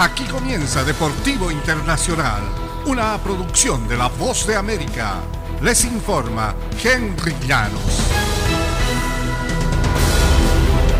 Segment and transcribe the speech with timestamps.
[0.00, 2.40] Aquí comienza Deportivo Internacional,
[2.86, 5.16] una producción de La Voz de América.
[5.60, 8.08] Les informa Henry Llanos.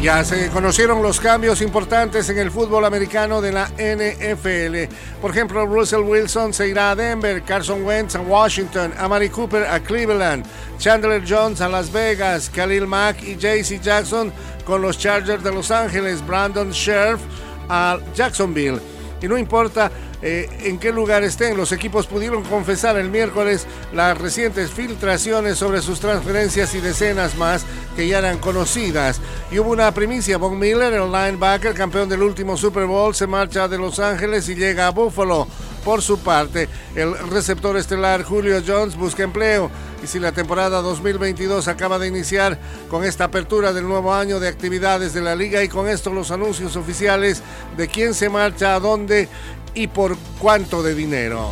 [0.00, 4.94] Ya se conocieron los cambios importantes en el fútbol americano de la NFL.
[5.20, 9.80] Por ejemplo, Russell Wilson se irá a Denver, Carson Wentz a Washington, Amari Cooper a
[9.80, 10.46] Cleveland,
[10.78, 14.32] Chandler Jones a Las Vegas, Khalil Mack y JC Jackson
[14.64, 17.20] con los Chargers de Los Ángeles, Brandon Scherf
[17.68, 18.80] a Jacksonville.
[19.20, 19.90] Y no importa
[20.26, 25.82] eh, en qué lugar estén, los equipos pudieron confesar el miércoles las recientes filtraciones sobre
[25.82, 29.20] sus transferencias y decenas más que ya eran conocidas.
[29.50, 33.68] Y hubo una primicia, Von Miller, el linebacker, campeón del último Super Bowl, se marcha
[33.68, 35.46] de Los Ángeles y llega a Buffalo.
[35.84, 39.70] Por su parte, el receptor estelar Julio Jones busca empleo
[40.02, 44.48] y si la temporada 2022 acaba de iniciar con esta apertura del nuevo año de
[44.48, 47.42] actividades de la liga y con esto los anuncios oficiales
[47.76, 49.28] de quién se marcha a dónde
[49.74, 51.50] y por cuánto de dinero.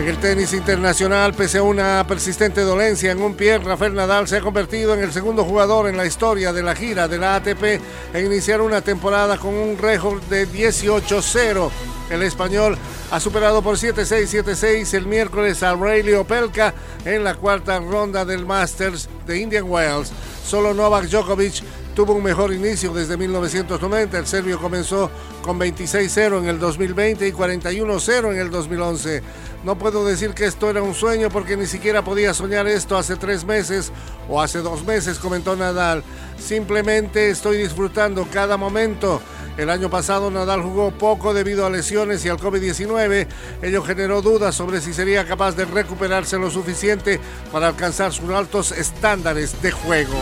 [0.00, 4.38] En el tenis internacional, pese a una persistente dolencia en un pie, Rafael Nadal se
[4.38, 7.62] ha convertido en el segundo jugador en la historia de la gira de la ATP
[8.14, 11.70] en iniciar una temporada con un récord de 18-0.
[12.08, 12.78] El español
[13.10, 16.72] ha superado por 7-6, 7-6 el miércoles a Rayleigh Opelka
[17.04, 20.12] en la cuarta ronda del Masters de Indian Wells.
[20.46, 21.62] Solo Novak Djokovic
[22.00, 24.18] tuvo un mejor inicio desde 1990.
[24.18, 25.10] El serbio comenzó
[25.42, 29.22] con 26-0 en el 2020 y 41-0 en el 2011.
[29.64, 33.16] No puedo decir que esto era un sueño porque ni siquiera podía soñar esto hace
[33.16, 33.92] tres meses
[34.30, 36.02] o hace dos meses, comentó Nadal.
[36.38, 39.20] Simplemente estoy disfrutando cada momento.
[39.58, 43.26] El año pasado Nadal jugó poco debido a lesiones y al COVID-19.
[43.60, 47.20] Ello generó dudas sobre si sería capaz de recuperarse lo suficiente
[47.52, 50.16] para alcanzar sus altos estándares de juego.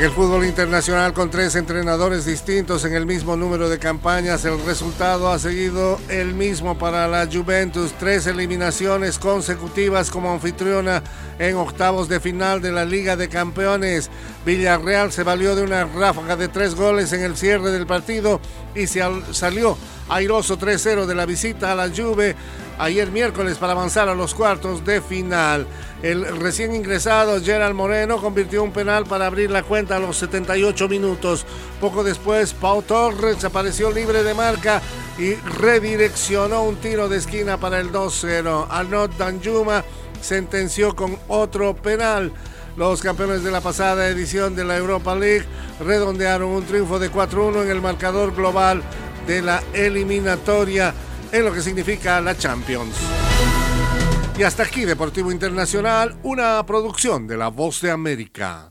[0.00, 4.58] En el fútbol internacional con tres entrenadores distintos en el mismo número de campañas, el
[4.64, 7.92] resultado ha seguido el mismo para la Juventus.
[7.98, 11.02] Tres eliminaciones consecutivas como anfitriona
[11.38, 14.08] en octavos de final de la Liga de Campeones.
[14.46, 18.40] Villarreal se valió de una ráfaga de tres goles en el cierre del partido
[18.74, 19.02] y se
[19.32, 19.76] salió
[20.08, 22.36] airoso 3-0 de la visita a la Juve
[22.80, 25.66] ayer miércoles para avanzar a los cuartos de final.
[26.02, 30.88] El recién ingresado Gerald Moreno convirtió un penal para abrir la cuenta a los 78
[30.88, 31.44] minutos.
[31.78, 34.80] Poco después, Pau Torres apareció libre de marca
[35.18, 38.66] y redireccionó un tiro de esquina para el 2-0.
[38.70, 39.84] Arnaud Danjuma
[40.22, 42.32] sentenció con otro penal.
[42.76, 45.44] Los campeones de la pasada edición de la Europa League
[45.84, 48.82] redondearon un triunfo de 4-1 en el marcador global
[49.26, 50.94] de la eliminatoria
[51.32, 52.96] en lo que significa la Champions.
[54.38, 58.68] Y hasta aquí Deportivo Internacional, una producción de La Voz de América.